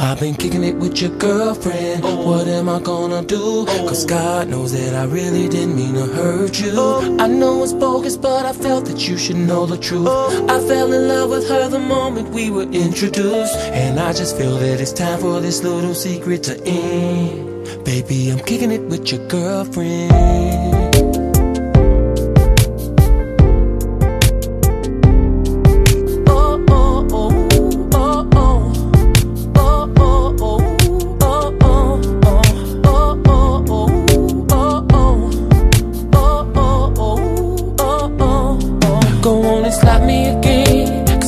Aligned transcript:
I've 0.00 0.20
been 0.20 0.36
kicking 0.36 0.62
it 0.62 0.76
with 0.76 1.02
your 1.02 1.10
girlfriend. 1.18 2.02
Oh. 2.04 2.24
What 2.24 2.46
am 2.46 2.68
I 2.68 2.78
gonna 2.78 3.20
do? 3.20 3.66
Oh. 3.68 3.86
Cause 3.88 4.06
God 4.06 4.46
knows 4.46 4.70
that 4.72 4.94
I 4.94 5.04
really 5.06 5.48
didn't 5.48 5.74
mean 5.74 5.94
to 5.94 6.06
hurt 6.06 6.60
you. 6.60 6.70
Oh. 6.74 7.16
I 7.18 7.26
know 7.26 7.64
it's 7.64 7.72
bogus, 7.72 8.16
but 8.16 8.46
I 8.46 8.52
felt 8.52 8.86
that 8.86 9.08
you 9.08 9.18
should 9.18 9.36
know 9.36 9.66
the 9.66 9.76
truth. 9.76 10.06
I 10.06 10.60
fell 10.68 10.92
in 10.92 11.08
love 11.08 11.30
with 11.30 11.48
her 11.48 11.68
the 11.68 11.80
moment 11.80 12.28
we 12.28 12.48
were 12.48 12.70
introduced. 12.70 13.56
And 13.74 13.98
I 13.98 14.12
just 14.12 14.36
feel 14.36 14.56
that 14.58 14.80
it's 14.80 14.92
time 14.92 15.18
for 15.18 15.40
this 15.40 15.64
little 15.64 15.94
secret 15.94 16.44
to 16.44 16.62
end. 16.64 17.84
Baby, 17.84 18.30
I'm 18.30 18.38
kicking 18.38 18.70
it 18.70 18.82
with 18.82 19.10
your 19.10 19.26
girlfriend. 19.26 20.77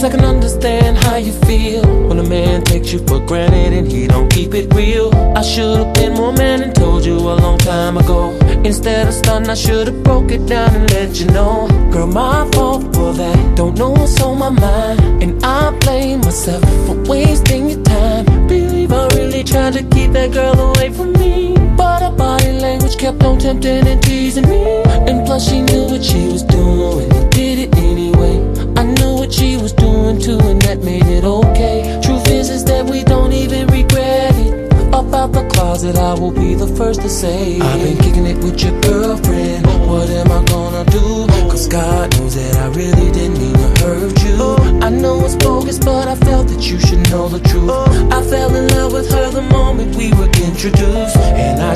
Cause 0.00 0.14
I 0.14 0.16
can 0.16 0.24
understand 0.24 0.96
how 0.96 1.16
you 1.16 1.30
feel 1.44 1.82
when 2.08 2.18
a 2.18 2.22
man 2.26 2.64
takes 2.64 2.90
you 2.90 3.00
for 3.00 3.20
granted 3.20 3.74
and 3.74 3.86
he 3.86 4.06
don't 4.06 4.32
keep 4.32 4.54
it 4.54 4.72
real. 4.72 5.14
I 5.36 5.42
should've 5.42 5.92
been 5.92 6.14
more 6.14 6.32
man 6.32 6.62
and 6.62 6.74
told 6.74 7.04
you 7.04 7.18
a 7.18 7.36
long 7.36 7.58
time 7.58 7.98
ago. 7.98 8.30
Instead 8.64 9.08
of 9.08 9.12
stunning, 9.12 9.50
I 9.50 9.54
should've 9.54 10.02
broke 10.02 10.30
it 10.30 10.46
down 10.46 10.74
and 10.74 10.90
let 10.92 11.20
you 11.20 11.26
know. 11.26 11.68
Girl, 11.92 12.06
my 12.06 12.48
fault 12.52 12.84
for 12.94 13.12
that. 13.12 13.56
Don't 13.58 13.76
know 13.76 13.90
what's 13.90 14.18
on 14.22 14.38
my 14.38 14.48
mind. 14.48 15.22
And 15.22 15.44
I 15.44 15.70
blame 15.80 16.20
myself 16.20 16.64
for 16.86 16.96
wasting 17.02 17.68
your 17.68 17.82
time. 17.82 18.24
Believe 18.48 18.92
I 18.92 19.06
really 19.08 19.44
tried 19.44 19.74
to 19.74 19.82
keep 19.82 20.12
that 20.12 20.32
girl 20.32 20.58
away 20.58 20.88
from 20.94 21.12
me. 21.12 21.58
But 21.76 22.00
her 22.00 22.16
body 22.16 22.52
language 22.52 22.96
kept 22.96 23.22
on 23.22 23.38
tempting 23.38 23.86
and 23.86 24.02
teasing 24.02 24.48
closet, 35.80 35.98
I 35.98 36.14
will 36.14 36.30
be 36.30 36.54
the 36.54 36.66
first 36.76 37.00
to 37.02 37.08
say 37.08 37.58
I've 37.60 37.80
been 37.80 37.96
kicking 37.98 38.26
it 38.26 38.36
with 38.44 38.62
your 38.62 38.78
girlfriend. 38.80 39.66
What 39.88 40.08
am 40.10 40.30
I 40.30 40.44
gonna 40.44 40.84
do? 40.90 41.26
Cause 41.48 41.68
God 41.68 42.16
knows 42.18 42.34
that 42.34 42.56
I 42.56 42.66
really 42.68 43.10
didn't 43.12 43.38
mean 43.38 43.54
to 43.54 43.68
hurt 43.84 44.22
you. 44.22 44.80
I 44.84 44.90
know 44.90 45.24
it's 45.24 45.36
bogus, 45.36 45.78
but 45.78 46.08
I 46.08 46.16
felt 46.16 46.48
that 46.48 46.62
you 46.70 46.78
should 46.78 47.10
know 47.10 47.28
the 47.28 47.40
truth. 47.48 47.70
I 48.12 48.22
fell 48.22 48.54
in 48.54 48.68
love 48.68 48.92
with 48.92 49.10
her 49.10 49.30
the 49.30 49.42
moment 49.42 49.96
we 49.96 50.12
were 50.14 50.30
introduced. 50.44 51.16
And 51.16 51.60
I 51.60 51.74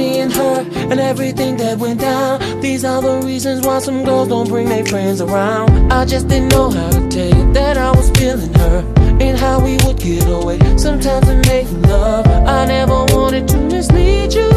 me 0.00 0.20
and 0.20 0.32
her 0.32 0.56
and 0.90 0.98
everything 0.98 1.56
that 1.58 1.78
went 1.78 2.00
down. 2.00 2.34
These 2.60 2.84
are 2.84 3.02
the 3.02 3.16
reasons 3.26 3.66
why 3.66 3.78
some 3.80 4.02
girls 4.04 4.28
don't 4.28 4.48
bring 4.48 4.68
their 4.68 4.86
friends 4.86 5.20
around. 5.20 5.92
I 5.92 6.04
just 6.06 6.26
didn't 6.28 6.50
know 6.56 6.70
how 6.70 6.90
to 6.90 7.02
tell 7.14 7.30
you 7.38 7.52
that 7.52 7.76
I 7.76 7.90
was 7.98 8.08
feeling 8.18 8.54
her 8.62 8.78
and 9.26 9.38
how 9.38 9.56
we 9.66 9.74
would 9.84 9.98
get 9.98 10.26
away. 10.26 10.58
Sometimes 10.86 11.26
we 11.28 11.36
make 11.52 11.68
love. 11.92 12.26
I 12.58 12.60
never 12.76 12.98
wanted 13.16 13.46
to 13.52 13.58
mislead 13.74 14.32
you, 14.32 14.50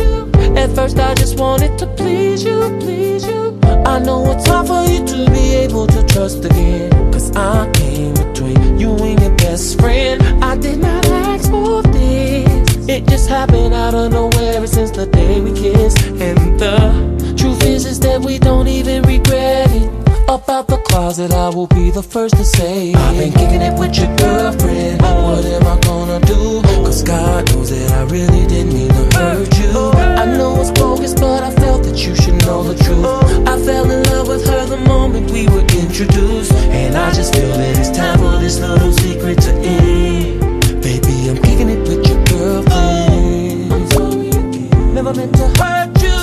you. 0.00 0.12
At 0.62 0.70
first 0.76 0.98
I 0.98 1.12
just 1.14 1.38
wanted 1.38 1.78
to 1.80 1.86
please 2.00 2.42
you, 2.42 2.58
please 2.80 3.26
you. 3.26 3.58
I 3.92 3.98
know 3.98 4.18
it's 4.32 4.46
hard 4.46 4.66
for 4.66 4.82
you 4.92 5.00
to 5.12 5.30
be 5.36 5.46
able 5.64 5.86
to 5.88 6.00
trust 6.12 6.44
again. 6.44 6.90
Cause 7.12 7.28
I 7.36 7.70
came 7.80 8.14
between 8.14 8.78
you 8.78 8.92
and 9.08 9.20
your 9.20 9.36
best 9.44 9.78
friend. 9.80 10.22
I 10.42 10.56
did 10.56 10.78
not 10.78 11.04
ask 11.06 11.50
for 11.50 11.82
this. 11.82 12.88
It 12.88 13.06
just 13.06 13.28
happened 13.28 13.72
out 13.72 13.94
of 13.94 14.10
nowhere 14.12 14.29
since 14.70 14.90
the 14.90 15.06
day 15.06 15.40
we 15.40 15.52
kissed. 15.52 15.98
And 16.26 16.58
the 16.58 17.34
truth 17.36 17.62
is, 17.64 17.84
is 17.86 17.98
that 18.00 18.20
we 18.20 18.38
don't 18.38 18.68
even 18.68 19.02
regret 19.02 19.70
it. 19.70 19.90
About 20.28 20.68
the 20.68 20.76
closet, 20.88 21.32
I 21.32 21.48
will 21.48 21.66
be 21.66 21.90
the 21.90 22.02
first 22.02 22.36
to 22.36 22.44
say 22.44 22.94
I've 22.94 23.18
been 23.18 23.32
kicking 23.32 23.62
it 23.62 23.76
with 23.78 23.96
your 23.98 24.14
girlfriend. 24.16 24.69
Never 45.02 45.14
meant 45.14 45.34
to 45.36 45.48
hurt 45.58 46.02
you. 46.02 46.20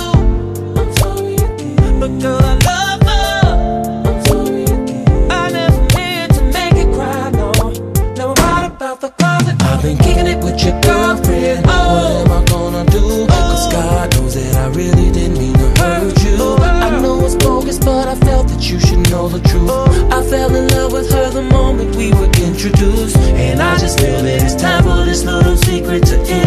I'm 0.77 0.93
sorry 0.97 1.33
again. 1.33 1.99
But 1.99 2.11
girl, 2.21 2.39
I 2.39 2.53
love 2.69 3.01
her. 3.09 4.07
I'm 4.07 4.25
sorry 4.25 4.63
again. 4.65 5.31
I 5.31 5.49
never 5.49 5.81
meant 5.95 6.35
to 6.35 6.43
make 6.53 6.75
you 6.77 6.85
cry, 6.93 7.31
no. 7.31 7.51
Now 8.13 8.35
I'm 8.37 8.43
right 8.45 8.71
about 8.71 9.01
the 9.01 9.09
closet. 9.17 9.55
I've 9.63 9.81
been 9.81 9.97
kicking 9.97 10.27
it 10.27 10.43
with 10.43 10.63
your 10.63 10.79
girlfriend. 10.81 11.65
Oh, 11.65 12.23
what 12.27 12.29
am 12.29 12.43
I 12.43 12.45
gonna 12.45 12.85
do? 12.91 13.25
Cause 13.25 13.73
God 13.73 14.13
knows 14.13 14.35
that 14.35 14.55
I 14.55 14.67
really 14.67 15.09
didn't 15.11 15.39
mean 15.39 15.53
to 15.53 15.81
hurt 15.81 16.23
you. 16.23 16.37
I 16.61 17.01
know 17.01 17.25
it's 17.25 17.33
bogus, 17.33 17.79
but 17.79 18.07
I 18.07 18.13
felt 18.27 18.47
that 18.49 18.69
you 18.69 18.79
should 18.79 19.09
know 19.09 19.27
the 19.27 19.39
truth. 19.49 19.71
I 20.13 20.21
fell 20.21 20.53
in 20.53 20.67
love 20.67 20.91
with 20.93 21.09
her 21.13 21.31
the 21.31 21.41
moment 21.41 21.95
we 21.95 22.13
were 22.13 22.29
introduced. 22.45 23.17
And 23.17 23.59
I 23.59 23.79
just 23.79 23.99
feel 23.99 24.21
that 24.21 24.43
it's 24.43 24.53
time 24.53 24.83
for 24.83 25.03
this 25.03 25.23
little 25.25 25.57
secret 25.57 26.05
to 26.05 26.19
end. 26.29 26.46